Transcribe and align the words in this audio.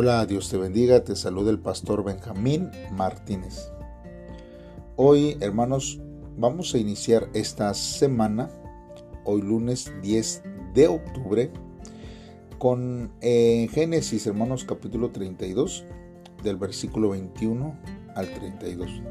Hola, 0.00 0.24
Dios 0.26 0.48
te 0.48 0.56
bendiga, 0.56 1.02
te 1.02 1.16
saluda 1.16 1.50
el 1.50 1.58
pastor 1.58 2.04
Benjamín 2.04 2.70
Martínez. 2.92 3.72
Hoy, 4.94 5.36
hermanos, 5.40 6.00
vamos 6.36 6.72
a 6.72 6.78
iniciar 6.78 7.28
esta 7.34 7.74
semana, 7.74 8.48
hoy 9.24 9.42
lunes 9.42 9.92
10 10.00 10.44
de 10.72 10.86
octubre, 10.86 11.50
con 12.58 13.10
eh, 13.22 13.66
Génesis, 13.72 14.24
hermanos, 14.28 14.62
capítulo 14.62 15.10
32, 15.10 15.84
del 16.44 16.58
versículo 16.58 17.08
21 17.08 17.76
al 18.14 18.32
32. 18.32 19.02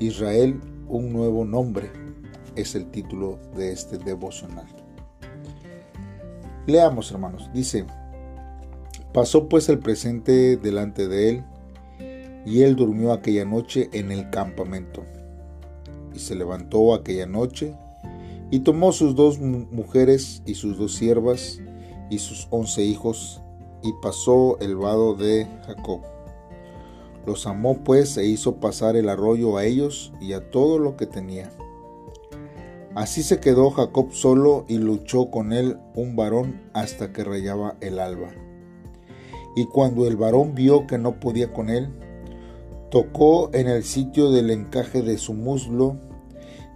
Israel, 0.00 0.60
un 0.88 1.12
nuevo 1.12 1.44
nombre, 1.44 1.92
es 2.56 2.74
el 2.74 2.90
título 2.90 3.38
de 3.56 3.70
este 3.70 3.98
devocional. 3.98 4.66
Leamos, 6.66 7.12
hermanos. 7.12 7.48
Dice, 7.54 7.86
pasó 9.16 9.48
pues 9.48 9.70
el 9.70 9.78
presente 9.78 10.58
delante 10.58 11.08
de 11.08 11.30
él, 11.30 11.44
y 12.44 12.64
él 12.64 12.76
durmió 12.76 13.14
aquella 13.14 13.46
noche 13.46 13.88
en 13.94 14.12
el 14.12 14.28
campamento. 14.28 15.04
Y 16.14 16.18
se 16.18 16.34
levantó 16.34 16.92
aquella 16.92 17.24
noche, 17.24 17.74
y 18.50 18.58
tomó 18.58 18.92
sus 18.92 19.14
dos 19.14 19.38
mujeres 19.38 20.42
y 20.44 20.52
sus 20.52 20.76
dos 20.76 20.96
siervas, 20.96 21.62
y 22.10 22.18
sus 22.18 22.46
once 22.50 22.84
hijos, 22.84 23.40
y 23.82 23.94
pasó 24.02 24.58
el 24.60 24.76
vado 24.76 25.14
de 25.14 25.46
Jacob. 25.64 26.02
Los 27.24 27.46
amó 27.46 27.82
pues 27.84 28.18
e 28.18 28.26
hizo 28.26 28.56
pasar 28.56 28.96
el 28.96 29.08
arroyo 29.08 29.56
a 29.56 29.64
ellos 29.64 30.12
y 30.20 30.34
a 30.34 30.50
todo 30.50 30.78
lo 30.78 30.98
que 30.98 31.06
tenía 31.06 31.50
Así 32.94 33.22
se 33.22 33.40
quedó 33.40 33.70
Jacob 33.70 34.12
solo 34.12 34.66
y 34.68 34.76
luchó 34.76 35.30
con 35.30 35.54
él 35.54 35.78
un 35.94 36.16
varón 36.16 36.62
hasta 36.74 37.12
que 37.12 37.24
rayaba 37.24 37.76
el 37.80 37.98
alba. 37.98 38.45
Y 39.56 39.64
cuando 39.64 40.06
el 40.06 40.16
varón 40.16 40.54
vio 40.54 40.86
que 40.86 40.98
no 40.98 41.18
podía 41.18 41.50
con 41.52 41.70
él, 41.70 41.88
tocó 42.90 43.50
en 43.54 43.68
el 43.68 43.84
sitio 43.84 44.30
del 44.30 44.50
encaje 44.50 45.00
de 45.00 45.16
su 45.16 45.32
muslo 45.32 45.96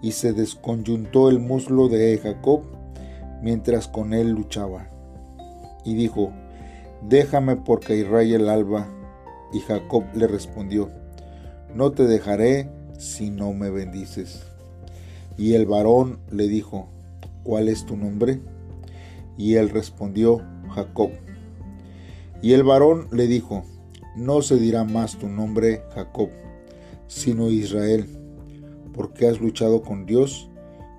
y 0.02 0.12
se 0.12 0.32
desconyuntó 0.32 1.28
el 1.28 1.38
muslo 1.40 1.88
de 1.88 2.18
Jacob 2.18 2.62
mientras 3.42 3.86
con 3.86 4.14
él 4.14 4.30
luchaba. 4.30 4.88
Y 5.84 5.94
dijo, 5.94 6.32
déjame 7.06 7.56
porque 7.56 8.02
raya 8.02 8.36
el 8.36 8.48
alba. 8.48 8.88
Y 9.52 9.60
Jacob 9.60 10.04
le 10.14 10.26
respondió, 10.26 10.88
no 11.74 11.92
te 11.92 12.04
dejaré 12.04 12.70
si 12.98 13.30
no 13.30 13.52
me 13.52 13.68
bendices. 13.68 14.42
Y 15.36 15.52
el 15.52 15.66
varón 15.66 16.18
le 16.30 16.48
dijo, 16.48 16.88
¿cuál 17.42 17.68
es 17.68 17.84
tu 17.84 17.96
nombre? 17.96 18.40
Y 19.36 19.56
él 19.56 19.68
respondió, 19.68 20.40
Jacob. 20.70 21.10
Y 22.42 22.52
el 22.52 22.62
varón 22.62 23.08
le 23.12 23.26
dijo, 23.26 23.64
no 24.16 24.42
se 24.42 24.56
dirá 24.56 24.84
más 24.84 25.18
tu 25.18 25.28
nombre 25.28 25.82
Jacob, 25.94 26.30
sino 27.06 27.50
Israel, 27.50 28.06
porque 28.94 29.28
has 29.28 29.40
luchado 29.40 29.82
con 29.82 30.06
Dios 30.06 30.50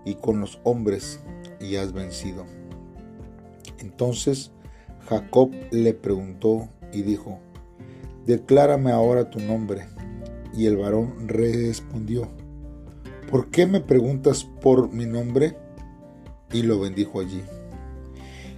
y 0.06 0.16
con 0.16 0.40
los 0.40 0.60
hombres 0.64 1.20
y 1.60 1.76
has 1.76 1.94
vencido. 1.94 2.46
Entonces 3.80 4.52
Jacob 5.08 5.52
le 5.72 5.94
preguntó 5.94 6.70
y 6.94 7.02
dijo, 7.02 7.40
Declárame 8.26 8.92
ahora 8.92 9.30
tu 9.30 9.40
nombre. 9.40 9.88
Y 10.54 10.68
el 10.68 10.78
varón 10.78 11.28
respondió, 11.28 12.28
¿por 13.30 13.50
qué 13.50 13.66
me 13.66 13.82
preguntas 13.82 14.44
por 14.44 14.92
mi 14.94 15.06
nombre? 15.06 15.58
Y 16.52 16.64
lo 16.64 16.80
bendijo 16.80 17.20
allí. 17.20 17.42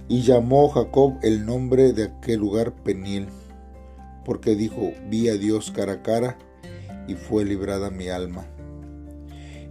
Y 0.08 0.22
llamó 0.22 0.68
Jacob 0.68 1.14
el 1.22 1.46
nombre 1.46 1.92
de 1.92 2.04
aquel 2.04 2.40
lugar 2.40 2.74
Peniel, 2.74 3.28
porque 4.24 4.54
dijo, 4.54 4.92
vi 5.08 5.28
a 5.28 5.34
Dios 5.34 5.70
cara 5.70 5.94
a 5.94 6.02
cara, 6.02 6.38
y 7.06 7.14
fue 7.14 7.44
librada 7.44 7.90
mi 7.90 8.08
alma. 8.08 8.46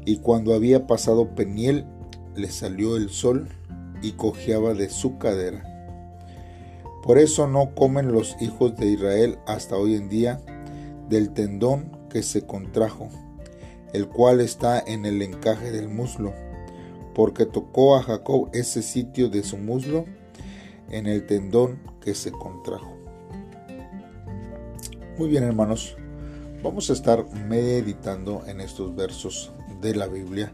Y 0.06 0.18
cuando 0.18 0.54
había 0.54 0.88
pasado 0.88 1.36
Peniel, 1.36 1.86
le 2.36 2.50
salió 2.50 2.96
el 2.96 3.10
sol 3.10 3.50
y 4.02 4.14
cojeaba 4.14 4.74
de 4.74 4.90
su 4.90 5.18
cadera. 5.18 5.64
Por 7.04 7.18
eso 7.18 7.48
no 7.48 7.76
comen 7.76 8.12
los 8.12 8.36
hijos 8.42 8.76
de 8.76 8.88
Israel 8.88 9.38
hasta 9.46 9.76
hoy 9.76 9.96
en 9.96 10.10
día 10.10 10.40
del 11.10 11.32
tendón 11.32 11.92
que 12.10 12.24
se 12.24 12.46
contrajo 12.46 13.10
el 13.94 14.08
cual 14.08 14.42
está 14.42 14.84
en 14.86 15.06
el 15.06 15.22
encaje 15.22 15.72
del 15.72 15.88
muslo, 15.88 16.34
porque 17.14 17.46
tocó 17.46 17.96
a 17.96 18.02
Jacob 18.02 18.50
ese 18.52 18.82
sitio 18.82 19.30
de 19.30 19.44
su 19.44 19.58
muslo 19.58 20.06
en 20.94 21.08
el 21.08 21.26
tendón 21.26 21.80
que 22.00 22.14
se 22.14 22.31
contrajo. 22.31 22.96
Muy 25.18 25.28
bien 25.28 25.44
hermanos, 25.44 25.98
vamos 26.62 26.90
a 26.90 26.94
estar 26.94 27.26
meditando 27.48 28.44
en 28.46 28.62
estos 28.62 28.96
versos 28.96 29.52
de 29.81 29.96
la 29.96 30.08
Biblia 30.08 30.54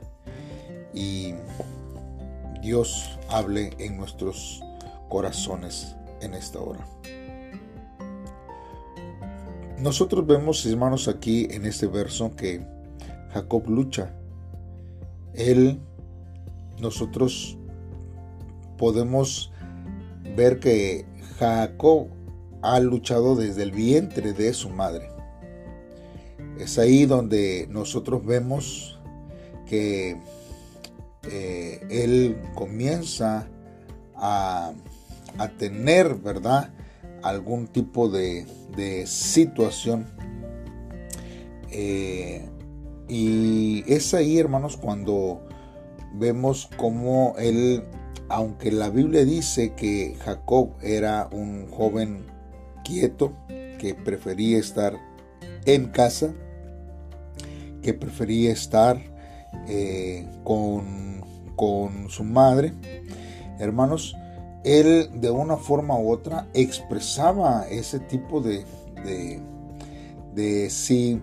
y 0.94 1.34
Dios 2.62 3.20
hable 3.30 3.72
en 3.80 3.98
nuestros 3.98 4.62
corazones 5.10 5.96
en 6.22 6.34
esta 6.34 6.60
hora. 6.60 6.88
Nosotros 9.78 10.26
vemos, 10.26 10.66
hermanos, 10.66 11.10
aquí 11.10 11.48
en 11.52 11.66
este 11.66 11.88
verso 11.88 12.36
que 12.36 12.66
Jacob 13.34 13.68
lucha. 13.70 14.14
Él, 15.34 15.80
nosotros 16.80 17.58
podemos 18.78 19.52
ver 20.36 20.60
que 20.60 21.06
Jacob 21.38 22.08
ha 22.62 22.80
luchado 22.80 23.36
desde 23.36 23.64
el 23.64 23.72
vientre 23.72 24.34
de 24.34 24.54
su 24.54 24.70
madre. 24.70 25.10
Es 26.60 26.78
ahí 26.78 27.06
donde 27.06 27.68
nosotros 27.70 28.26
vemos 28.26 29.00
que 29.66 30.18
eh, 31.24 31.86
él 31.90 32.42
comienza 32.56 33.48
a, 34.16 34.74
tener, 35.58 36.16
¿verdad? 36.16 36.74
Algún 37.24 37.68
tipo 37.68 38.10
de, 38.10 38.46
situación 39.06 40.08
eh, 41.72 42.50
y 43.10 43.84
es 43.92 44.14
ahí, 44.14 44.38
hermanos, 44.38 44.78
cuando 44.78 45.42
vemos 46.14 46.70
cómo 46.78 47.36
él, 47.40 47.84
aunque 48.30 48.72
la 48.72 48.90
Biblia 48.90 49.26
dice 49.26 49.74
que 49.74 50.16
Jacob 50.24 50.70
era 50.82 51.28
un 51.32 51.70
joven 51.72 52.26
quieto, 52.84 53.34
que 53.48 53.96
prefería 53.96 54.60
estar 54.60 54.98
en 55.66 55.88
casa, 55.88 56.34
que 57.82 57.94
prefería 57.94 58.52
estar 58.52 59.00
eh, 59.68 60.28
con, 60.44 61.22
con, 61.56 62.10
su 62.10 62.24
madre, 62.24 62.74
hermanos, 63.60 64.16
él 64.64 65.10
de 65.16 65.32
una 65.32 65.58
forma 65.58 65.98
u 65.98 66.12
otra 66.12 66.48
expresaba 66.54 67.68
ese 67.70 68.00
tipo 68.00 68.42
de, 68.42 68.66
de, 69.04 69.40
de 70.36 70.70
sí, 70.70 71.20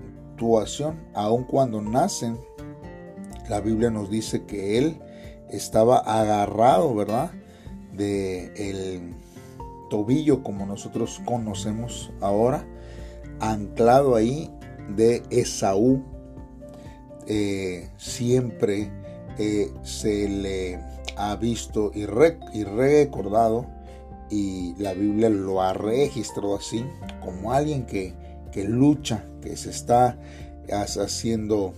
aun 1.14 1.44
cuando 1.44 1.80
nacen, 1.80 2.38
la 3.48 3.60
Biblia 3.60 3.90
nos 3.90 4.10
dice 4.10 4.44
que 4.44 4.78
él 4.78 4.98
estaba 5.50 5.98
agarrado, 5.98 6.94
¿verdad? 6.94 7.30
De 7.92 8.52
el 8.56 9.14
tobillo 9.90 10.42
como 10.42 10.66
nosotros 10.66 11.20
conocemos 11.24 12.12
ahora, 12.20 12.66
anclado 13.40 14.14
ahí 14.14 14.50
de 14.94 15.22
Esaú. 15.30 16.02
Eh, 17.28 17.90
siempre 17.96 18.90
eh, 19.38 19.72
se 19.82 20.28
le 20.28 20.78
ha 21.16 21.34
visto 21.34 21.90
y, 21.92 22.02
y 22.02 22.64
recordado 22.64 23.66
y 24.30 24.74
la 24.78 24.92
Biblia 24.92 25.28
lo 25.28 25.60
ha 25.60 25.72
registrado 25.72 26.56
así 26.56 26.84
como 27.20 27.52
alguien 27.52 27.84
que 27.84 28.14
que 28.56 28.64
lucha, 28.64 29.22
que 29.42 29.54
se 29.54 29.68
está 29.68 30.18
haciendo 30.70 31.74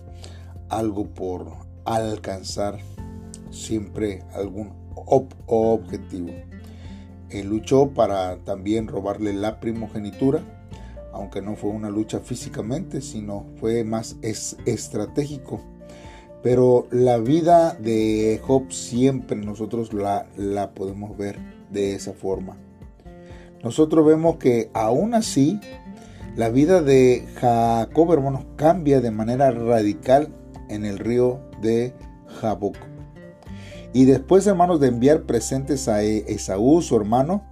algo 0.68 1.08
por 1.08 1.50
alcanzar 1.84 2.78
siempre 3.50 4.22
algún 4.34 4.72
objetivo. 5.46 6.30
Él 7.30 7.48
luchó 7.48 7.90
para 7.90 8.38
también 8.44 8.88
robarle 8.88 9.32
la 9.32 9.60
primogenitura, 9.60 10.40
aunque 11.12 11.42
no 11.42 11.56
fue 11.56 11.70
una 11.70 11.90
lucha 11.90 12.20
físicamente, 12.20 13.00
sino 13.00 13.46
fue 13.60 13.84
más 13.84 14.16
estratégico. 14.22 15.60
Pero 16.42 16.86
la 16.90 17.18
vida 17.18 17.74
de 17.74 18.40
Job 18.42 18.70
siempre 18.72 19.36
nosotros 19.36 19.92
la, 19.92 20.26
la 20.36 20.72
podemos 20.72 21.16
ver 21.16 21.38
de 21.70 21.94
esa 21.94 22.12
forma. 22.12 22.56
Nosotros 23.62 24.06
vemos 24.06 24.36
que 24.36 24.70
aún 24.72 25.14
así 25.14 25.60
la 26.36 26.50
vida 26.50 26.82
de 26.82 27.26
Jacob, 27.34 28.12
hermanos, 28.12 28.44
cambia 28.54 29.00
de 29.00 29.10
manera 29.10 29.50
radical 29.50 30.28
en 30.68 30.84
el 30.84 31.00
río 31.00 31.40
de 31.60 31.92
Jaboc. 32.40 32.76
Y 33.98 34.04
después, 34.04 34.46
hermanos, 34.46 34.78
de 34.78 34.86
enviar 34.86 35.22
presentes 35.22 35.88
a 35.88 36.04
Esaú, 36.04 36.82
su 36.82 36.94
hermano, 36.94 37.42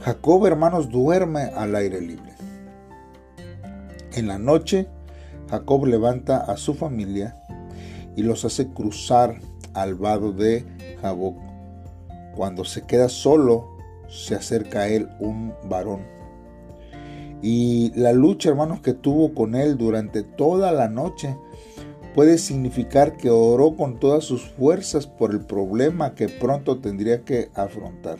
Jacob, 0.00 0.46
hermanos, 0.46 0.88
duerme 0.88 1.42
al 1.54 1.76
aire 1.76 2.00
libre. 2.00 2.32
En 4.14 4.26
la 4.26 4.38
noche, 4.38 4.88
Jacob 5.50 5.84
levanta 5.84 6.38
a 6.38 6.56
su 6.56 6.72
familia 6.72 7.36
y 8.16 8.22
los 8.22 8.42
hace 8.46 8.68
cruzar 8.68 9.38
al 9.74 9.94
vado 9.94 10.32
de 10.32 10.64
Jaboc. 11.02 11.36
Cuando 12.36 12.64
se 12.64 12.86
queda 12.86 13.10
solo, 13.10 13.76
se 14.08 14.34
acerca 14.34 14.80
a 14.80 14.88
él 14.88 15.10
un 15.20 15.52
varón. 15.68 16.06
Y 17.42 17.92
la 17.96 18.14
lucha, 18.14 18.48
hermanos, 18.48 18.80
que 18.80 18.94
tuvo 18.94 19.34
con 19.34 19.54
él 19.54 19.76
durante 19.76 20.22
toda 20.22 20.72
la 20.72 20.88
noche 20.88 21.36
puede 22.14 22.38
significar 22.38 23.16
que 23.16 23.30
oró 23.30 23.76
con 23.76 23.98
todas 23.98 24.24
sus 24.24 24.42
fuerzas 24.42 25.06
por 25.06 25.32
el 25.32 25.40
problema 25.40 26.14
que 26.14 26.28
pronto 26.28 26.78
tendría 26.78 27.24
que 27.24 27.50
afrontar. 27.54 28.18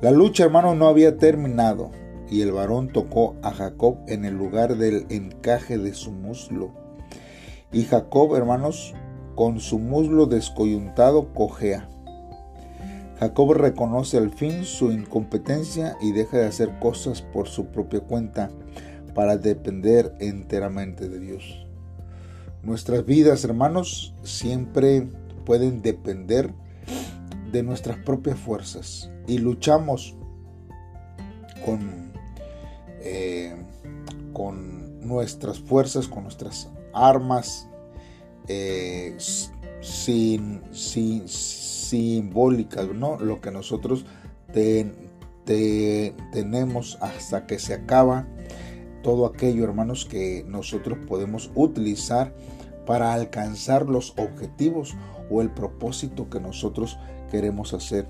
La 0.00 0.10
lucha, 0.10 0.44
hermanos, 0.44 0.76
no 0.76 0.88
había 0.88 1.16
terminado 1.16 1.90
y 2.30 2.42
el 2.42 2.52
varón 2.52 2.88
tocó 2.88 3.36
a 3.42 3.50
Jacob 3.50 3.98
en 4.06 4.24
el 4.24 4.36
lugar 4.36 4.76
del 4.76 5.06
encaje 5.08 5.78
de 5.78 5.94
su 5.94 6.12
muslo. 6.12 6.70
Y 7.72 7.84
Jacob, 7.84 8.34
hermanos, 8.34 8.94
con 9.34 9.60
su 9.60 9.78
muslo 9.78 10.26
descoyuntado 10.26 11.32
cojea. 11.32 11.88
Jacob 13.18 13.52
reconoce 13.54 14.16
al 14.16 14.30
fin 14.30 14.64
su 14.64 14.92
incompetencia 14.92 15.96
y 16.00 16.12
deja 16.12 16.38
de 16.38 16.46
hacer 16.46 16.78
cosas 16.78 17.22
por 17.22 17.48
su 17.48 17.66
propia 17.66 18.00
cuenta 18.00 18.50
para 19.14 19.36
depender 19.36 20.14
enteramente 20.20 21.08
de 21.08 21.18
Dios. 21.18 21.67
Nuestras 22.62 23.04
vidas, 23.06 23.44
hermanos, 23.44 24.14
siempre 24.22 25.08
pueden 25.44 25.80
depender 25.82 26.52
de 27.52 27.62
nuestras 27.62 27.98
propias 27.98 28.38
fuerzas 28.38 29.10
y 29.26 29.38
luchamos 29.38 30.16
con, 31.64 32.12
eh, 33.00 33.54
con 34.32 35.00
nuestras 35.06 35.58
fuerzas, 35.58 36.08
con 36.08 36.24
nuestras 36.24 36.68
armas, 36.92 37.68
eh, 38.48 39.16
sin, 39.80 40.62
sin, 40.72 41.28
simbólicas, 41.28 42.88
¿no? 42.88 43.18
Lo 43.18 43.40
que 43.40 43.50
nosotros 43.50 44.04
tenemos 46.32 46.98
hasta 47.00 47.46
que 47.46 47.58
se 47.58 47.74
acaba. 47.74 48.26
Todo 49.02 49.26
aquello, 49.26 49.64
hermanos, 49.64 50.04
que 50.04 50.44
nosotros 50.48 50.98
podemos 51.06 51.50
utilizar 51.54 52.34
para 52.86 53.12
alcanzar 53.12 53.86
los 53.86 54.14
objetivos 54.16 54.96
o 55.30 55.42
el 55.42 55.50
propósito 55.50 56.30
que 56.30 56.40
nosotros 56.40 56.98
queremos 57.30 57.74
hacer. 57.74 58.08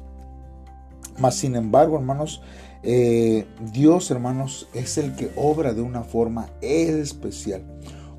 Mas, 1.18 1.34
sin 1.34 1.56
embargo, 1.56 1.96
hermanos, 1.96 2.42
eh, 2.82 3.46
Dios, 3.72 4.10
hermanos, 4.10 4.68
es 4.72 4.98
el 4.98 5.16
que 5.16 5.32
obra 5.36 5.74
de 5.74 5.82
una 5.82 6.02
forma 6.02 6.50
especial. 6.60 7.64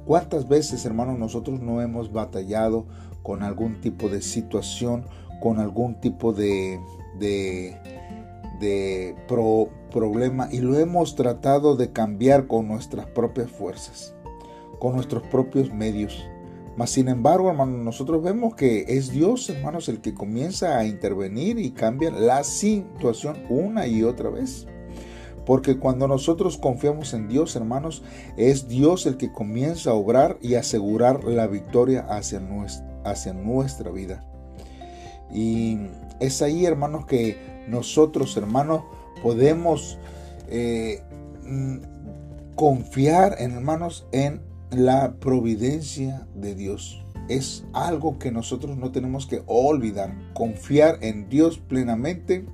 ¿Cuántas 0.06 0.48
veces, 0.48 0.86
hermanos, 0.86 1.18
nosotros 1.18 1.62
no 1.62 1.81
hemos 1.81 2.12
batallado 2.12 2.86
con 3.24 3.44
algún 3.44 3.80
tipo 3.80 4.10
de 4.10 4.22
situación 4.22 5.06
con 5.39 5.60
algún 5.60 5.95
tipo 5.95 6.33
de, 6.33 6.80
de, 7.18 7.77
problema 9.92 10.50
y 10.52 10.60
lo 10.60 10.78
hemos 10.78 11.16
tratado 11.16 11.76
de 11.76 11.92
cambiar 11.92 12.48
con 12.48 12.68
nuestras 12.68 13.06
propias 13.08 13.50
fuerzas, 13.52 14.16
con 14.80 14.96
nuestros 14.96 15.24
propios 15.24 15.74
medios. 15.74 16.26
Mas 16.78 16.92
sin 16.92 17.10
embargo, 17.10 17.50
hermanos, 17.50 17.80
nosotros 17.84 18.24
vemos 18.24 18.56
que 18.56 18.86
es 18.88 19.12
Dios, 19.12 19.50
hermanos, 19.50 19.90
el 19.90 20.00
que 20.00 20.14
comienza 20.14 20.78
a 20.78 20.86
intervenir 20.86 21.60
y 21.60 21.72
cambia 21.72 22.10
la 22.10 22.44
situación 22.44 23.44
una 23.50 23.86
y 23.86 24.04
otra 24.04 24.30
vez. 24.30 24.66
Porque 25.46 25.78
cuando 25.78 26.08
nosotros 26.08 26.58
confiamos 26.58 27.14
en 27.14 27.28
Dios, 27.28 27.56
hermanos, 27.56 28.04
es 28.38 28.68
Dios 28.68 29.06
el 29.08 29.18
que 29.18 29.32
comienza 29.32 29.90
a 29.90 29.96
obrar 29.96 30.38
y 30.42 30.56
asegurar 30.56 31.24
la 31.24 31.48
victoria 31.48 32.06
hacia 32.08 32.40
nuestra, 32.40 32.88
hacia 33.04 33.34
nuestra 33.34 33.92
vida. 33.92 34.24
Y 35.34 35.80
es 36.20 36.42
ahí, 36.42 36.66
hermanos, 36.66 37.06
que 37.06 37.59
nosotros, 37.68 38.36
hermanos, 38.38 38.84
podemos 39.22 39.98
eh, 40.48 41.02
mm, 41.44 41.78
confiar, 42.56 43.36
en, 43.40 43.52
hermanos, 43.52 44.08
en 44.12 44.42
la 44.72 45.14
providencia 45.16 46.28
de 46.36 46.56
Dios. 46.56 47.04
Es 47.28 47.66
algo 47.74 48.18
que 48.18 48.32
nosotros 48.32 48.78
no 48.78 48.92
tenemos 48.92 49.28
que 49.28 49.44
olvidar. 49.46 50.16
Confiar 50.34 50.98
en 51.02 51.30
Dios 51.30 51.60
plenamente 51.60 52.46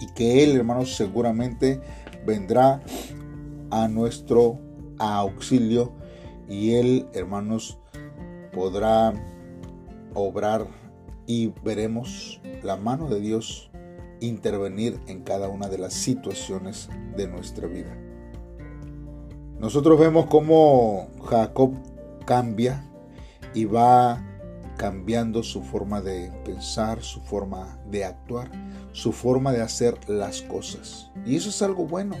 y 0.00 0.06
que 0.14 0.44
Él, 0.44 0.56
hermanos, 0.56 0.96
seguramente 0.96 1.80
vendrá 2.26 2.82
a 3.70 3.88
nuestro 3.88 4.58
auxilio 4.98 5.92
y 6.48 6.72
Él, 6.74 7.06
hermanos, 7.14 7.78
podrá 8.52 9.14
obrar 10.14 10.66
y 11.26 11.52
veremos 11.64 12.40
la 12.62 12.76
mano 12.76 13.08
de 13.08 13.20
Dios 13.20 13.69
intervenir 14.20 15.00
en 15.06 15.22
cada 15.22 15.48
una 15.48 15.68
de 15.68 15.78
las 15.78 15.94
situaciones 15.94 16.88
de 17.16 17.28
nuestra 17.28 17.66
vida. 17.66 17.96
Nosotros 19.58 19.98
vemos 19.98 20.26
cómo 20.26 21.08
Jacob 21.26 21.74
cambia 22.24 22.84
y 23.54 23.66
va 23.66 24.24
cambiando 24.76 25.42
su 25.42 25.62
forma 25.62 26.00
de 26.00 26.32
pensar, 26.44 27.02
su 27.02 27.20
forma 27.20 27.78
de 27.90 28.06
actuar, 28.06 28.50
su 28.92 29.12
forma 29.12 29.52
de 29.52 29.60
hacer 29.60 29.98
las 30.08 30.40
cosas. 30.40 31.10
Y 31.26 31.36
eso 31.36 31.50
es 31.50 31.60
algo 31.60 31.86
bueno, 31.86 32.16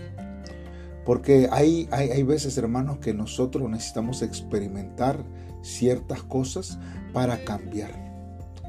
porque 1.06 1.48
hay, 1.50 1.88
hay, 1.90 2.10
hay 2.10 2.22
veces, 2.22 2.58
hermanos, 2.58 2.98
que 2.98 3.14
nosotros 3.14 3.70
necesitamos 3.70 4.20
experimentar 4.20 5.24
ciertas 5.62 6.22
cosas 6.22 6.78
para 7.14 7.42
cambiar. 7.44 7.90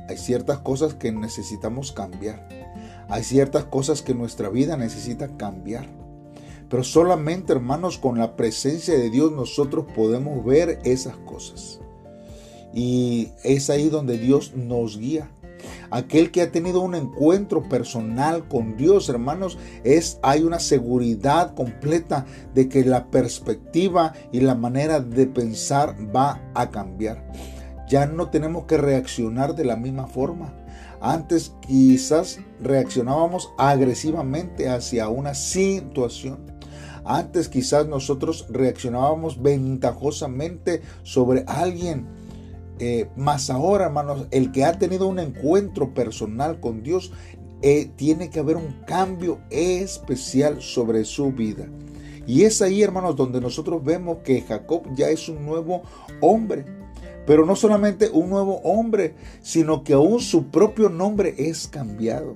Hay 0.07 0.17
ciertas 0.17 0.59
cosas 0.59 0.93
que 0.93 1.11
necesitamos 1.11 1.91
cambiar. 1.91 2.47
Hay 3.11 3.25
ciertas 3.25 3.65
cosas 3.65 4.01
que 4.01 4.13
nuestra 4.13 4.47
vida 4.47 4.77
necesita 4.77 5.35
cambiar. 5.35 5.85
Pero 6.69 6.81
solamente, 6.85 7.51
hermanos, 7.51 7.97
con 7.97 8.17
la 8.17 8.37
presencia 8.37 8.97
de 8.97 9.09
Dios 9.09 9.33
nosotros 9.33 9.85
podemos 9.93 10.45
ver 10.45 10.79
esas 10.85 11.17
cosas. 11.17 11.81
Y 12.73 13.27
es 13.43 13.69
ahí 13.69 13.89
donde 13.89 14.17
Dios 14.17 14.53
nos 14.55 14.97
guía. 14.97 15.29
Aquel 15.89 16.31
que 16.31 16.41
ha 16.41 16.53
tenido 16.53 16.79
un 16.79 16.95
encuentro 16.95 17.67
personal 17.67 18.47
con 18.47 18.77
Dios, 18.77 19.09
hermanos, 19.09 19.57
es 19.83 20.17
hay 20.23 20.43
una 20.43 20.59
seguridad 20.59 21.53
completa 21.53 22.25
de 22.55 22.69
que 22.69 22.85
la 22.85 23.11
perspectiva 23.11 24.13
y 24.31 24.39
la 24.39 24.55
manera 24.55 25.01
de 25.01 25.27
pensar 25.27 25.97
va 26.15 26.41
a 26.53 26.69
cambiar. 26.69 27.29
Ya 27.91 28.05
no 28.05 28.29
tenemos 28.29 28.67
que 28.67 28.77
reaccionar 28.77 29.53
de 29.53 29.65
la 29.65 29.75
misma 29.75 30.07
forma. 30.07 30.53
Antes 31.01 31.51
quizás 31.59 32.39
reaccionábamos 32.61 33.51
agresivamente 33.57 34.69
hacia 34.69 35.09
una 35.09 35.33
situación. 35.33 36.39
Antes 37.03 37.49
quizás 37.49 37.89
nosotros 37.89 38.45
reaccionábamos 38.49 39.41
ventajosamente 39.41 40.81
sobre 41.03 41.43
alguien. 41.47 42.07
Eh, 42.79 43.09
más 43.17 43.49
ahora, 43.49 43.87
hermanos, 43.87 44.25
el 44.31 44.53
que 44.53 44.63
ha 44.63 44.79
tenido 44.79 45.07
un 45.07 45.19
encuentro 45.19 45.93
personal 45.93 46.61
con 46.61 46.83
Dios, 46.83 47.11
eh, 47.61 47.91
tiene 47.97 48.29
que 48.29 48.39
haber 48.39 48.55
un 48.55 48.71
cambio 48.87 49.39
especial 49.49 50.61
sobre 50.61 51.03
su 51.03 51.33
vida. 51.33 51.67
Y 52.25 52.43
es 52.43 52.61
ahí, 52.61 52.83
hermanos, 52.83 53.17
donde 53.17 53.41
nosotros 53.41 53.83
vemos 53.83 54.19
que 54.23 54.43
Jacob 54.43 54.83
ya 54.95 55.09
es 55.09 55.27
un 55.27 55.45
nuevo 55.45 55.81
hombre. 56.21 56.79
Pero 57.25 57.45
no 57.45 57.55
solamente 57.55 58.09
un 58.09 58.29
nuevo 58.29 58.57
hombre, 58.63 59.15
sino 59.41 59.83
que 59.83 59.93
aún 59.93 60.19
su 60.19 60.47
propio 60.47 60.89
nombre 60.89 61.35
es 61.37 61.67
cambiado. 61.67 62.35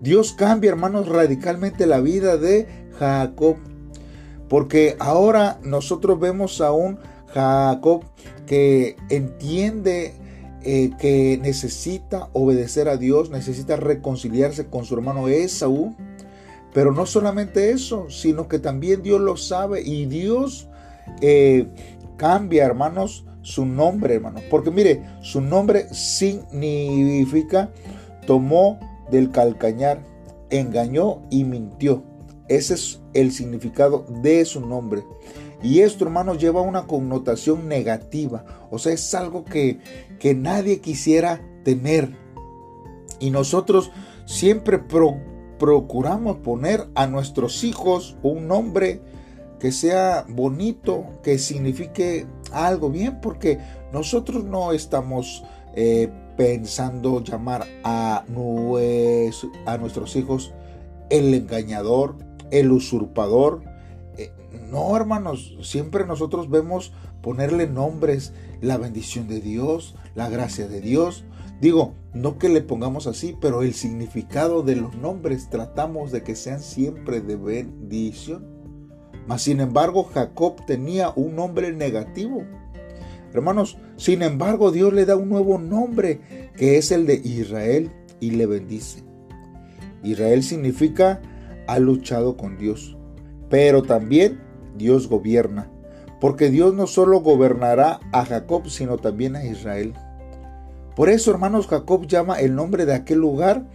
Dios 0.00 0.32
cambia, 0.32 0.70
hermanos, 0.70 1.08
radicalmente 1.08 1.86
la 1.86 2.00
vida 2.00 2.36
de 2.36 2.66
Jacob. 2.98 3.56
Porque 4.48 4.96
ahora 4.98 5.58
nosotros 5.62 6.18
vemos 6.18 6.60
a 6.60 6.72
un 6.72 6.98
Jacob 7.28 8.04
que 8.46 8.96
entiende 9.08 10.14
eh, 10.62 10.90
que 10.98 11.38
necesita 11.40 12.28
obedecer 12.32 12.88
a 12.88 12.96
Dios, 12.96 13.30
necesita 13.30 13.76
reconciliarse 13.76 14.66
con 14.66 14.84
su 14.84 14.94
hermano 14.94 15.28
Esaú. 15.28 15.94
Pero 16.72 16.92
no 16.92 17.06
solamente 17.06 17.70
eso, 17.70 18.10
sino 18.10 18.48
que 18.48 18.58
también 18.58 19.02
Dios 19.02 19.20
lo 19.20 19.36
sabe 19.36 19.82
y 19.82 20.06
Dios 20.06 20.68
eh, 21.20 21.66
cambia, 22.16 22.64
hermanos, 22.64 23.24
su 23.42 23.64
nombre, 23.64 24.14
hermano. 24.14 24.40
Porque 24.50 24.70
mire, 24.70 25.04
su 25.20 25.40
nombre 25.40 25.92
significa 25.92 27.70
tomó 28.26 28.78
del 29.10 29.30
calcañar, 29.30 30.04
engañó 30.50 31.22
y 31.30 31.44
mintió. 31.44 32.04
Ese 32.48 32.74
es 32.74 33.00
el 33.14 33.32
significado 33.32 34.04
de 34.22 34.44
su 34.44 34.60
nombre. 34.60 35.04
Y 35.62 35.80
esto, 35.80 36.04
hermanos, 36.04 36.38
lleva 36.38 36.62
una 36.62 36.86
connotación 36.86 37.68
negativa. 37.68 38.44
O 38.70 38.78
sea, 38.78 38.92
es 38.92 39.14
algo 39.14 39.44
que, 39.44 39.78
que 40.18 40.34
nadie 40.34 40.80
quisiera 40.80 41.40
tener. 41.64 42.16
Y 43.18 43.30
nosotros 43.30 43.90
siempre 44.24 44.78
procuramos 45.58 46.38
poner 46.38 46.88
a 46.94 47.06
nuestros 47.06 47.62
hijos 47.64 48.16
un 48.22 48.48
nombre 48.48 49.02
que 49.60 49.72
sea 49.72 50.24
bonito, 50.28 51.04
que 51.22 51.38
signifique 51.38 52.26
algo 52.52 52.90
bien, 52.90 53.20
porque 53.20 53.58
nosotros 53.92 54.44
no 54.44 54.72
estamos 54.72 55.44
eh, 55.74 56.10
pensando 56.36 57.22
llamar 57.22 57.66
a, 57.84 58.24
nuestros 59.78 60.16
hijos 60.16 60.52
el 61.10 61.34
engañador, 61.34 62.16
el 62.50 62.72
usurpador. 62.72 63.62
Eh, 64.16 64.32
no, 64.70 64.96
hermanos, 64.96 65.56
siempre 65.62 66.06
nosotros 66.06 66.48
vemos 66.50 66.92
ponerle 67.22 67.66
nombres, 67.66 68.32
la 68.60 68.78
bendición 68.78 69.28
de 69.28 69.40
Dios, 69.40 69.94
la 70.14 70.28
gracia 70.28 70.68
de 70.68 70.80
Dios. 70.80 71.24
Digo, 71.60 71.94
no 72.14 72.38
que 72.38 72.48
le 72.48 72.62
pongamos 72.62 73.06
así, 73.06 73.36
pero 73.40 73.62
el 73.62 73.74
significado 73.74 74.62
de 74.62 74.76
los 74.76 74.94
nombres 74.94 75.50
tratamos 75.50 76.10
de 76.10 76.22
que 76.22 76.34
sean 76.34 76.60
siempre 76.60 77.20
de 77.20 77.36
bendición. 77.36 78.59
Mas 79.26 79.42
sin 79.42 79.60
embargo, 79.60 80.04
Jacob 80.04 80.64
tenía 80.66 81.12
un 81.14 81.36
nombre 81.36 81.72
negativo. 81.72 82.42
Hermanos, 83.32 83.78
sin 83.96 84.22
embargo, 84.22 84.72
Dios 84.72 84.92
le 84.92 85.06
da 85.06 85.16
un 85.16 85.28
nuevo 85.28 85.58
nombre, 85.58 86.50
que 86.56 86.78
es 86.78 86.90
el 86.90 87.06
de 87.06 87.14
Israel, 87.14 87.90
y 88.18 88.32
le 88.32 88.46
bendice. 88.46 89.04
Israel 90.02 90.42
significa 90.42 91.20
ha 91.66 91.78
luchado 91.78 92.36
con 92.36 92.58
Dios, 92.58 92.96
pero 93.48 93.82
también 93.82 94.40
Dios 94.76 95.08
gobierna, 95.08 95.70
porque 96.20 96.50
Dios 96.50 96.74
no 96.74 96.88
solo 96.88 97.20
gobernará 97.20 98.00
a 98.12 98.24
Jacob, 98.24 98.68
sino 98.68 98.96
también 98.96 99.36
a 99.36 99.44
Israel. 99.44 99.94
Por 100.96 101.08
eso, 101.08 101.30
hermanos, 101.30 101.68
Jacob 101.68 102.06
llama 102.06 102.40
el 102.40 102.56
nombre 102.56 102.86
de 102.86 102.94
aquel 102.94 103.18
lugar 103.18 103.66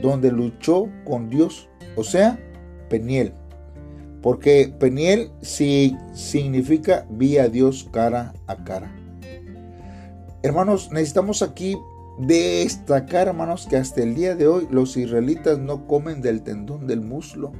donde 0.00 0.32
luchó 0.32 0.88
con 1.04 1.28
Dios, 1.28 1.68
o 1.96 2.04
sea, 2.04 2.38
Peniel. 2.88 3.34
Porque 4.22 4.72
Peniel 4.78 5.30
sí 5.42 5.96
significa 6.14 7.06
vi 7.10 7.38
a 7.38 7.48
Dios 7.48 7.88
cara 7.92 8.32
a 8.46 8.62
cara. 8.64 8.94
Hermanos, 10.42 10.90
necesitamos 10.92 11.42
aquí 11.42 11.76
destacar, 12.18 13.28
hermanos, 13.28 13.66
que 13.68 13.76
hasta 13.76 14.02
el 14.02 14.14
día 14.14 14.34
de 14.34 14.46
hoy 14.46 14.68
los 14.70 14.96
israelitas 14.96 15.58
no 15.58 15.86
comen 15.86 16.22
del 16.22 16.42
tendón 16.42 16.86
del 16.86 17.00
muslo, 17.00 17.52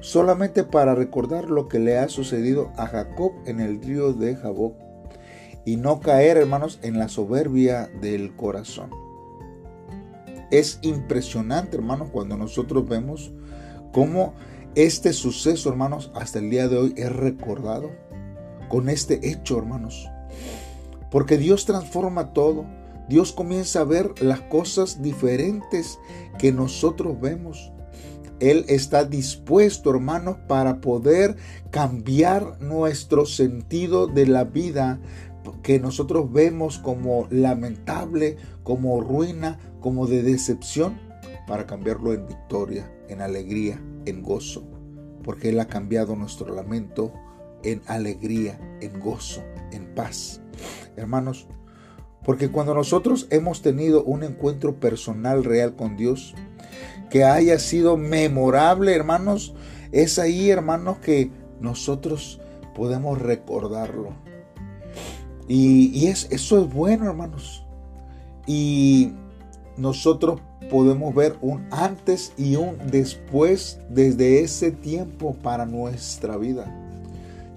solamente 0.00 0.64
para 0.64 0.94
recordar 0.94 1.50
lo 1.50 1.68
que 1.68 1.78
le 1.78 1.98
ha 1.98 2.08
sucedido 2.08 2.72
a 2.76 2.86
Jacob 2.86 3.32
en 3.46 3.60
el 3.60 3.82
río 3.82 4.12
de 4.12 4.36
Jaboc 4.36 4.74
y 5.64 5.76
no 5.76 6.00
caer, 6.00 6.36
hermanos, 6.36 6.80
en 6.82 6.98
la 6.98 7.08
soberbia 7.08 7.88
del 8.00 8.34
corazón. 8.34 8.90
Es 10.50 10.78
impresionante, 10.82 11.76
hermanos, 11.76 12.10
cuando 12.12 12.36
nosotros 12.36 12.86
vemos 12.88 13.32
cómo 13.92 14.34
este 14.74 15.12
suceso, 15.12 15.68
hermanos, 15.68 16.10
hasta 16.14 16.38
el 16.38 16.50
día 16.50 16.68
de 16.68 16.78
hoy 16.78 16.94
es 16.96 17.12
recordado 17.12 17.90
con 18.68 18.88
este 18.88 19.28
hecho, 19.28 19.58
hermanos. 19.58 20.08
Porque 21.10 21.36
Dios 21.36 21.66
transforma 21.66 22.32
todo. 22.32 22.64
Dios 23.08 23.32
comienza 23.32 23.80
a 23.80 23.84
ver 23.84 24.22
las 24.22 24.40
cosas 24.40 25.02
diferentes 25.02 25.98
que 26.38 26.52
nosotros 26.52 27.20
vemos. 27.20 27.70
Él 28.40 28.64
está 28.68 29.04
dispuesto, 29.04 29.90
hermanos, 29.90 30.36
para 30.48 30.80
poder 30.80 31.36
cambiar 31.70 32.60
nuestro 32.60 33.26
sentido 33.26 34.06
de 34.06 34.26
la 34.26 34.44
vida 34.44 35.00
que 35.62 35.78
nosotros 35.78 36.32
vemos 36.32 36.78
como 36.78 37.26
lamentable, 37.30 38.36
como 38.62 39.00
ruina, 39.00 39.58
como 39.80 40.06
de 40.06 40.22
decepción, 40.22 40.98
para 41.46 41.66
cambiarlo 41.66 42.12
en 42.14 42.26
victoria, 42.26 42.90
en 43.08 43.20
alegría, 43.20 43.80
en 44.06 44.22
gozo. 44.22 44.64
Porque 45.22 45.50
Él 45.50 45.60
ha 45.60 45.68
cambiado 45.68 46.16
nuestro 46.16 46.54
lamento 46.54 47.12
en 47.62 47.82
alegría, 47.86 48.58
en 48.80 48.98
gozo, 48.98 49.42
en 49.70 49.94
paz. 49.94 50.40
Hermanos, 50.96 51.46
porque 52.24 52.50
cuando 52.50 52.74
nosotros 52.74 53.26
hemos 53.30 53.62
tenido 53.62 54.04
un 54.04 54.22
encuentro 54.22 54.78
personal 54.78 55.44
real 55.44 55.74
con 55.74 55.96
Dios, 55.96 56.34
que 57.10 57.24
haya 57.24 57.58
sido 57.58 57.96
memorable, 57.96 58.94
hermanos, 58.94 59.54
es 59.90 60.18
ahí, 60.18 60.50
hermanos, 60.50 60.98
que 60.98 61.30
nosotros 61.60 62.40
podemos 62.74 63.20
recordarlo. 63.20 64.14
Y, 65.48 66.06
es, 66.06 66.28
eso 66.30 66.62
es 66.62 66.72
bueno, 66.72 67.06
hermanos. 67.06 67.66
Y 68.46 69.12
nosotros 69.76 70.40
podemos 70.70 71.14
ver 71.14 71.36
un 71.40 71.66
antes 71.70 72.32
y 72.36 72.56
un 72.56 72.78
después 72.90 73.78
desde 73.88 74.40
ese 74.40 74.70
tiempo 74.70 75.34
para 75.42 75.66
nuestra 75.66 76.36
vida. 76.36 76.78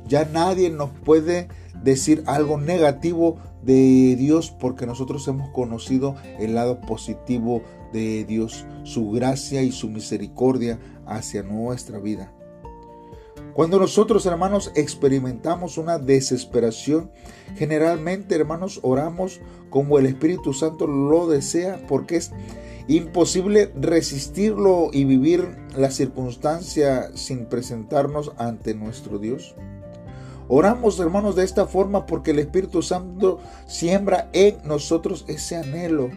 Ya 0.08 0.26
nadie 0.26 0.70
nos 0.70 0.92
puede 0.92 1.48
decir 1.84 2.24
algo 2.28 2.60
negativo 2.60 3.38
de 3.64 4.16
Dios 4.16 4.52
porque 4.52 4.86
nosotros 4.86 5.28
hemos 5.28 5.50
conocido 5.50 6.16
el 6.40 6.56
lado 6.56 6.80
positivo 6.82 7.64
de 7.92 8.24
Dios, 8.26 8.66
su 8.84 9.12
gracia 9.12 9.64
y 9.64 9.72
su 9.72 9.90
misericordia 9.90 10.80
hacia 11.06 11.42
nuestra 11.42 12.00
vida. 12.00 12.32
Cuando 13.56 13.80
nosotros, 13.80 14.26
hermanos, 14.26 14.74
experimentamos 14.76 15.78
una 15.78 15.98
desesperación, 15.98 17.10
generalmente, 17.56 18.36
hermanos, 18.36 18.82
oramos 18.84 19.40
como 19.70 19.98
el 19.98 20.08
Espíritu 20.08 20.52
Santo 20.52 20.88
lo 20.88 21.26
desea, 21.28 21.80
porque 21.88 22.18
es 22.18 22.34
imposible 22.90 23.72
resistirlo 23.80 24.90
y 24.92 25.06
vivir 25.06 25.56
la 25.74 25.90
circunstancia 25.90 27.12
sin 27.16 27.46
presentarnos 27.46 28.34
ante 28.38 28.74
nuestro 28.76 29.20
Dios. 29.20 29.56
Oramos, 30.50 31.00
hermanos, 31.00 31.38
de 31.38 31.46
esta 31.46 31.66
forma 31.66 32.06
porque 32.06 32.32
el 32.32 32.40
Espíritu 32.40 32.82
Santo 32.82 33.40
siembra 33.68 34.30
en 34.34 34.58
nosotros 34.66 35.24
ese 35.30 35.56
anhelo 35.56 36.10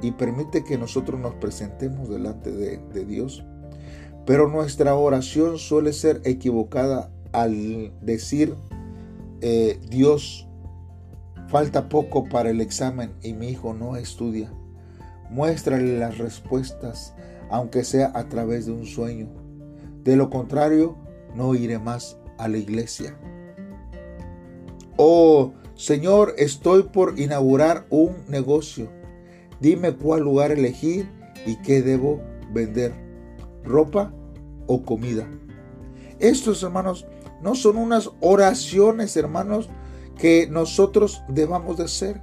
y 0.00 0.12
permite 0.12 0.64
que 0.64 0.78
nosotros 0.78 1.20
nos 1.20 1.34
presentemos 1.34 2.08
delante 2.08 2.50
de, 2.50 3.04
Dios. 3.04 3.44
Pero 4.24 4.48
nuestra 4.48 4.94
oración 4.94 5.58
suele 5.58 5.92
ser 5.92 6.20
equivocada 6.24 7.10
al 7.32 7.92
decir, 8.00 8.54
eh, 9.40 9.80
Dios, 9.88 10.46
falta 11.48 11.88
poco 11.88 12.28
para 12.28 12.50
el 12.50 12.60
examen 12.60 13.12
y 13.22 13.32
mi 13.32 13.48
hijo 13.48 13.74
no 13.74 13.96
estudia. 13.96 14.52
Muéstrale 15.30 15.98
las 15.98 16.18
respuestas, 16.18 17.14
aunque 17.50 17.84
sea 17.84 18.12
a 18.14 18.28
través 18.28 18.66
de 18.66 18.72
un 18.72 18.86
sueño. 18.86 19.28
De 20.04 20.16
lo 20.16 20.30
contrario, 20.30 20.96
no 21.34 21.54
iré 21.54 21.78
más 21.78 22.18
a 22.38 22.48
la 22.48 22.58
iglesia. 22.58 23.16
Oh, 24.96 25.52
Señor, 25.74 26.34
estoy 26.38 26.84
por 26.84 27.18
inaugurar 27.18 27.86
un 27.90 28.14
negocio. 28.28 28.88
Dime 29.60 29.94
cuál 29.94 30.20
lugar 30.20 30.52
elegir 30.52 31.08
y 31.46 31.56
qué 31.56 31.82
debo 31.82 32.20
vender. 32.52 33.01
¿Ropa 33.64 34.12
o 34.66 34.82
comida? 34.82 35.28
Estos, 36.18 36.62
hermanos, 36.62 37.06
no 37.42 37.54
son 37.54 37.76
unas 37.76 38.10
oraciones, 38.20 39.16
hermanos, 39.16 39.68
que 40.18 40.46
nosotros 40.48 41.22
debamos 41.28 41.78
de 41.78 41.84
hacer. 41.84 42.22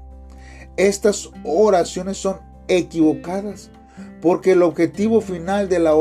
Estas 0.77 1.29
oraciones 1.43 2.17
son 2.17 2.37
equivocadas, 2.67 3.71
porque 4.21 4.53
el 4.53 4.63
objetivo 4.63 5.21
final 5.21 5.67
de 5.67 5.79
la 5.79 5.93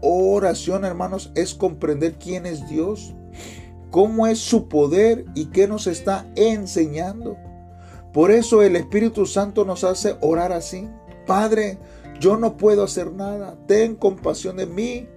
oración, 0.00 0.84
hermanos, 0.84 1.30
es 1.34 1.54
comprender 1.54 2.14
quién 2.14 2.46
es 2.46 2.68
Dios 2.68 3.14
cómo 3.94 4.26
es 4.26 4.40
su 4.40 4.66
poder 4.66 5.24
y 5.36 5.44
qué 5.52 5.68
nos 5.68 5.86
está 5.86 6.26
enseñando. 6.34 7.36
Por 8.12 8.32
eso 8.32 8.60
el 8.64 8.74
Espíritu 8.74 9.24
Santo 9.24 9.64
nos 9.64 9.84
hace 9.84 10.16
orar 10.20 10.50
así. 10.50 10.88
Padre, 11.28 11.78
yo 12.20 12.36
no 12.36 12.56
puedo 12.56 12.84
hacer 12.84 13.12
nada. 13.12 13.56
Ten 13.66 13.96
compasión 13.96 14.56
de 14.56 14.66
mí. 14.66 15.08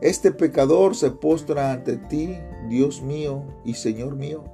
Este 0.00 0.30
pecador 0.30 0.94
se 0.94 1.10
postra 1.10 1.72
ante 1.72 1.96
ti, 1.96 2.36
Dios 2.68 3.02
mío 3.02 3.44
y 3.64 3.74
Señor 3.74 4.16
mío. 4.16 4.44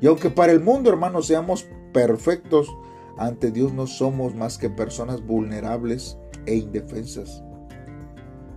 Y 0.00 0.06
aunque 0.06 0.30
para 0.30 0.52
el 0.52 0.60
mundo, 0.60 0.90
hermanos, 0.90 1.26
seamos 1.26 1.66
perfectos, 1.92 2.68
ante 3.18 3.50
Dios 3.50 3.72
no 3.72 3.86
somos 3.86 4.34
más 4.34 4.58
que 4.58 4.70
personas 4.70 5.24
vulnerables 5.24 6.18
e 6.46 6.56
indefensas. 6.56 7.44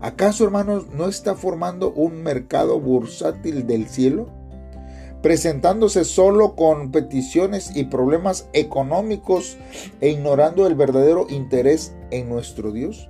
¿Acaso, 0.02 0.44
hermanos, 0.44 0.88
no 0.90 1.08
está 1.08 1.36
formando 1.36 1.92
un 1.94 2.22
mercado 2.24 2.80
bursátil 2.80 3.68
del 3.68 3.88
cielo? 3.88 4.28
Presentándose 5.26 6.06
solo 6.06 6.56
con 6.56 6.92
peticiones 6.92 7.76
y 7.76 7.86
problemas 7.86 8.48
económicos 8.54 9.58
e 10.00 10.10
ignorando 10.10 10.68
el 10.68 10.76
verdadero 10.76 11.26
interés 11.32 11.96
en 12.12 12.30
nuestro 12.30 12.72
Dios. 12.72 13.10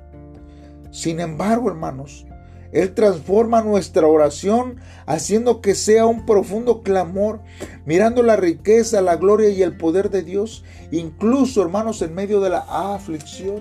Sin 0.92 1.20
embargo, 1.20 1.68
hermanos, 1.68 2.26
Él 2.72 2.94
transforma 2.94 3.64
nuestra 3.64 4.08
oración 4.08 4.78
haciendo 5.06 5.60
que 5.60 5.76
sea 5.76 6.06
un 6.06 6.26
profundo 6.26 6.84
clamor, 6.84 7.42
mirando 7.86 8.24
la 8.24 8.38
riqueza, 8.38 9.02
la 9.02 9.18
gloria 9.18 9.50
y 9.50 9.62
el 9.62 9.76
poder 9.76 10.10
de 10.10 10.24
Dios, 10.24 10.64
incluso, 10.92 11.64
hermanos, 11.64 12.02
en 12.02 12.16
medio 12.16 12.40
de 12.40 12.50
la 12.50 12.66
aflicción. 12.94 13.60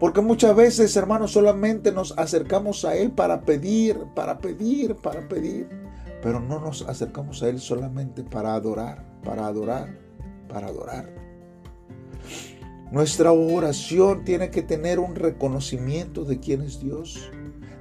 Porque 0.00 0.20
muchas 0.20 0.56
veces, 0.56 0.96
hermanos, 0.96 1.30
solamente 1.30 1.92
nos 1.92 2.18
acercamos 2.18 2.84
a 2.84 2.96
Él 2.96 3.12
para 3.12 3.42
pedir, 3.42 4.00
para 4.16 4.38
pedir, 4.38 4.96
para 4.96 5.28
pedir. 5.28 5.81
Pero 6.22 6.40
no 6.40 6.60
nos 6.60 6.82
acercamos 6.82 7.42
a 7.42 7.48
Él 7.48 7.60
solamente 7.60 8.22
para 8.22 8.54
adorar, 8.54 9.04
para 9.24 9.46
adorar, 9.46 9.98
para 10.48 10.68
adorar. 10.68 11.12
Nuestra 12.90 13.32
oración 13.32 14.24
tiene 14.24 14.50
que 14.50 14.62
tener 14.62 14.98
un 14.98 15.14
reconocimiento 15.14 16.24
de 16.24 16.40
quién 16.40 16.60
es 16.62 16.78
Dios, 16.78 17.30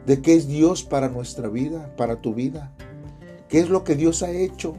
de 0.06 0.22
qué 0.22 0.36
es 0.36 0.48
Dios 0.48 0.84
para 0.84 1.10
nuestra 1.10 1.50
vida, 1.50 1.96
para 1.98 2.22
tu 2.22 2.34
vida, 2.34 2.72
qué 3.50 3.60
es 3.60 3.70
lo 3.70 3.84
que 3.84 3.96
Dios 3.96 4.24
ha 4.24 4.32
hecho, 4.32 4.74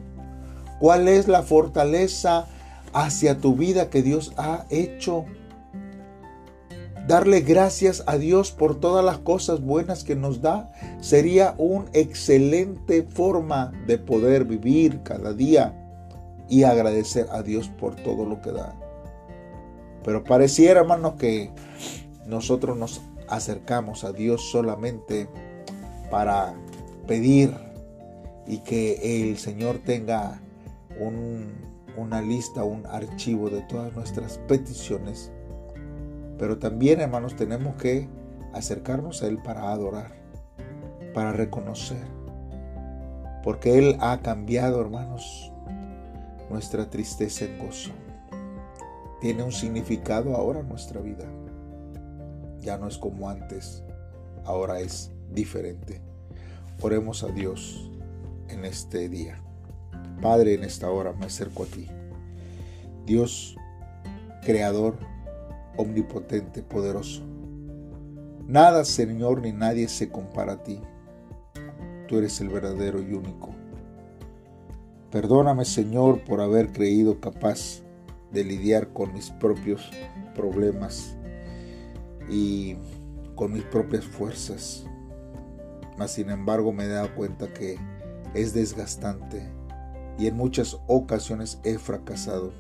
cuál 0.81 1.07
es 1.07 1.28
la 1.28 1.42
fortaleza 1.42 2.49
hacia 2.92 3.38
tu 3.38 3.54
vida 3.54 3.90
que 3.90 4.02
Dios 4.02 4.33
ha 4.37 4.66
hecho 4.71 5.26
darle 7.06 7.40
gracias 7.40 8.04
a 8.06 8.16
Dios 8.16 8.52
por 8.52 8.78
todas 8.78 9.04
las 9.04 9.18
cosas 9.18 9.61
buenas 9.61 10.04
que 10.04 10.16
nos 10.16 10.40
da, 10.40 10.73
sería 11.00 11.54
una 11.59 11.87
excelente 11.92 13.02
forma 13.02 13.73
de 13.87 13.99
poder 13.99 14.44
vivir 14.44 15.02
cada 15.02 15.32
día 15.32 15.78
y 16.49 16.64
agradecer 16.64 17.26
a 17.32 17.42
Dios 17.42 17.68
por 17.68 17.97
todo 17.97 18.25
lo 18.25 18.40
que 18.40 18.52
da. 18.52 18.75
Pero 20.04 20.25
pareciera, 20.25 20.80
hermanos, 20.80 21.14
que 21.14 21.50
nosotros 22.26 22.76
nos 22.76 23.00
acercamos 23.28 24.04
a 24.04 24.12
Dios 24.12 24.50
solamente 24.50 25.28
para 26.11 26.54
pedir 27.06 27.54
y 28.47 28.59
que 28.59 29.30
el 29.30 29.38
Señor 29.38 29.78
tenga 29.78 30.40
una 31.97 32.21
lista, 32.21 32.64
un 32.64 32.85
archivo 32.87 33.49
de 33.49 33.62
todas 33.62 33.94
nuestras 33.94 34.38
peticiones 34.47 35.32
pero 36.42 36.58
también, 36.58 37.00
hermanos, 37.00 37.37
tenemos 37.37 37.76
que 37.76 38.08
acercarnos 38.52 39.22
a 39.22 39.28
Él 39.28 39.38
para 39.38 39.70
adorar, 39.70 40.11
para 41.14 41.30
reconocer. 41.30 42.04
Porque 43.44 43.78
Él 43.78 43.96
ha 44.00 44.22
cambiado, 44.22 44.80
hermanos, 44.80 45.52
nuestra 46.50 46.90
tristeza 46.90 47.44
en 47.44 47.61
gozo. 47.61 47.92
Tiene 49.20 49.44
un 49.44 49.52
significado 49.52 50.34
ahora 50.34 50.58
en 50.58 50.68
nuestra 50.68 51.00
vida. 51.00 51.26
Ya 52.58 52.76
no 52.76 52.88
es 52.88 52.99
como 52.99 53.30
antes, 53.30 53.84
ahora 54.44 54.80
es 54.80 55.12
diferente. 55.30 56.00
Oremos 56.80 57.22
a 57.22 57.28
Dios 57.28 57.88
en 58.49 58.64
este 58.64 59.08
día. 59.08 59.40
Padre, 60.20 60.54
en 60.54 60.64
esta 60.64 60.90
hora 60.90 61.12
me 61.12 61.26
acerco 61.26 61.62
a 61.62 61.66
ti. 61.66 61.87
Dios, 63.06 63.56
creador, 64.44 65.12
omnipotente, 65.76 66.62
poderoso. 66.62 67.22
Nada, 68.46 68.84
Señor, 68.84 69.40
ni 69.42 69.52
nadie 69.52 69.88
se 69.88 70.10
compara 70.10 70.54
a 70.54 70.62
ti. 70.62 70.80
Tú 72.08 72.18
eres 72.18 72.40
el 72.40 72.48
verdadero 72.48 73.00
y 73.00 73.14
único. 73.14 73.50
Perdóname, 75.10 75.64
Señor, 75.64 76.24
por 76.24 76.40
haber 76.40 76.72
creído 76.72 77.20
capaz 77.20 77.82
de 78.32 78.44
lidiar 78.44 78.92
con 78.92 79.12
mis 79.12 79.30
propios 79.30 79.90
problemas 80.34 81.16
y 82.28 82.76
con 83.34 83.52
mis 83.52 83.64
propias 83.64 84.04
fuerzas. 84.04 84.86
Mas, 85.98 86.12
sin 86.12 86.30
embargo, 86.30 86.72
me 86.72 86.84
he 86.84 86.88
dado 86.88 87.14
cuenta 87.14 87.52
que 87.52 87.76
es 88.34 88.54
desgastante 88.54 89.42
y 90.18 90.26
en 90.26 90.36
muchas 90.36 90.78
ocasiones 90.86 91.60
he 91.64 91.78
fracasado 91.78 92.52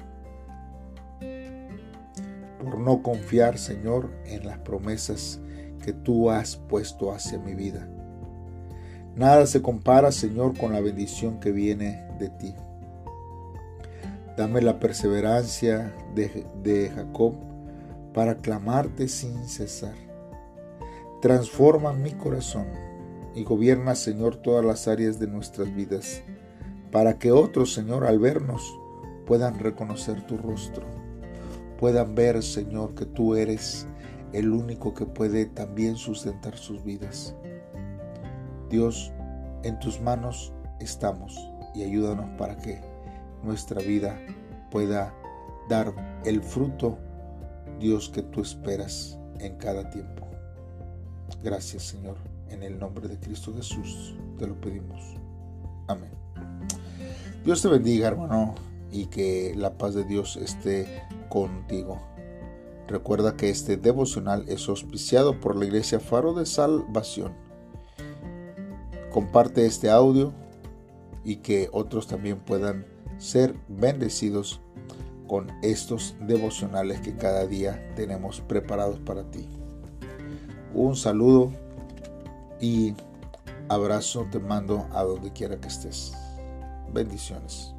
por 2.62 2.78
no 2.78 3.02
confiar, 3.02 3.58
Señor, 3.58 4.10
en 4.24 4.46
las 4.46 4.58
promesas 4.58 5.40
que 5.82 5.92
tú 5.92 6.30
has 6.30 6.56
puesto 6.56 7.12
hacia 7.12 7.38
mi 7.38 7.54
vida. 7.54 7.88
Nada 9.16 9.46
se 9.46 9.60
compara, 9.60 10.12
Señor, 10.12 10.56
con 10.56 10.72
la 10.72 10.80
bendición 10.80 11.40
que 11.40 11.50
viene 11.50 12.06
de 12.18 12.28
ti. 12.30 12.54
Dame 14.36 14.62
la 14.62 14.78
perseverancia 14.78 15.92
de, 16.14 16.90
Jacob 16.94 17.34
para 18.14 18.36
clamarte 18.36 19.08
sin 19.08 19.48
cesar. 19.48 19.94
Transforma 21.20 21.92
mi 21.92 22.12
corazón 22.12 22.66
y 23.34 23.42
gobierna, 23.42 23.94
Señor, 23.94 24.36
todas 24.36 24.64
las 24.64 24.86
áreas 24.86 25.18
de 25.18 25.26
nuestras 25.26 25.74
vidas, 25.74 26.22
para 26.90 27.18
que 27.18 27.32
otros, 27.32 27.74
Señor, 27.74 28.06
al 28.06 28.18
vernos, 28.18 28.78
puedan 29.26 29.58
reconocer 29.58 30.26
tu 30.26 30.36
rostro 30.36 31.01
puedan 31.82 32.14
ver, 32.14 32.40
Señor, 32.44 32.94
que 32.94 33.06
tú 33.06 33.34
eres 33.34 33.88
el 34.32 34.52
único 34.52 34.94
que 34.94 35.04
puede 35.04 35.46
también 35.46 35.96
sustentar 35.96 36.56
sus 36.56 36.84
vidas. 36.84 37.34
Dios, 38.70 39.10
en 39.64 39.80
tus 39.80 40.00
manos 40.00 40.52
estamos 40.78 41.36
y 41.74 41.82
ayúdanos 41.82 42.38
para 42.38 42.56
que 42.56 42.80
nuestra 43.42 43.82
vida 43.82 44.16
pueda 44.70 45.12
dar 45.68 45.92
el 46.24 46.40
fruto, 46.40 46.98
Dios, 47.80 48.08
que 48.10 48.22
tú 48.22 48.42
esperas 48.42 49.18
en 49.40 49.56
cada 49.56 49.90
tiempo. 49.90 50.24
Gracias, 51.42 51.82
Señor. 51.82 52.16
En 52.48 52.62
el 52.62 52.78
nombre 52.78 53.08
de 53.08 53.18
Cristo 53.18 53.52
Jesús 53.56 54.14
te 54.38 54.46
lo 54.46 54.54
pedimos. 54.60 55.16
Amén. 55.88 56.12
Dios 57.44 57.60
te 57.60 57.66
bendiga, 57.66 58.06
hermano, 58.06 58.54
y 58.92 59.06
que 59.06 59.52
la 59.56 59.76
paz 59.76 59.94
de 59.94 60.04
Dios 60.04 60.36
esté 60.36 61.02
contigo. 61.32 61.98
Recuerda 62.86 63.38
que 63.38 63.48
este 63.48 63.78
devocional 63.78 64.44
es 64.48 64.68
auspiciado 64.68 65.40
por 65.40 65.56
la 65.56 65.64
Iglesia 65.64 65.98
Faro 65.98 66.34
de 66.34 66.44
Salvación. 66.44 67.32
Comparte 69.10 69.64
este 69.64 69.88
audio 69.88 70.34
y 71.24 71.36
que 71.36 71.70
otros 71.72 72.06
también 72.06 72.38
puedan 72.38 72.84
ser 73.16 73.54
bendecidos 73.66 74.60
con 75.26 75.50
estos 75.62 76.16
devocionales 76.20 77.00
que 77.00 77.16
cada 77.16 77.46
día 77.46 77.94
tenemos 77.96 78.42
preparados 78.42 79.00
para 79.00 79.30
ti. 79.30 79.48
Un 80.74 80.96
saludo 80.96 81.50
y 82.60 82.92
abrazo 83.70 84.26
te 84.30 84.38
mando 84.38 84.86
a 84.92 85.02
donde 85.02 85.32
quiera 85.32 85.58
que 85.58 85.68
estés. 85.68 86.12
Bendiciones. 86.92 87.72